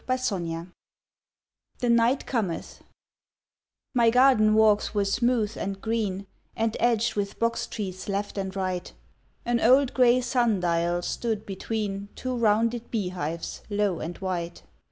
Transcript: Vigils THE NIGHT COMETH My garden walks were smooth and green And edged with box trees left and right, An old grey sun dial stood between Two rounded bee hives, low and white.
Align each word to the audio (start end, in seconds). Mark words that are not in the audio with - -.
Vigils 0.07 0.67
THE 1.77 1.87
NIGHT 1.91 2.25
COMETH 2.25 2.81
My 3.93 4.09
garden 4.09 4.55
walks 4.55 4.95
were 4.95 5.05
smooth 5.05 5.55
and 5.55 5.79
green 5.79 6.25
And 6.55 6.75
edged 6.79 7.13
with 7.13 7.37
box 7.37 7.67
trees 7.67 8.09
left 8.09 8.35
and 8.35 8.55
right, 8.55 8.91
An 9.45 9.59
old 9.59 9.93
grey 9.93 10.19
sun 10.21 10.59
dial 10.59 11.03
stood 11.03 11.45
between 11.45 12.09
Two 12.15 12.35
rounded 12.35 12.89
bee 12.89 13.09
hives, 13.09 13.61
low 13.69 13.99
and 13.99 14.17
white. 14.17 14.63